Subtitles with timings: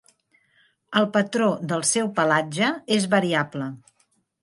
[1.01, 3.73] El patró del seu pelatge és variable.